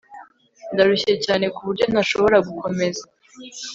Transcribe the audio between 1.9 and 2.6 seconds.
ntashobora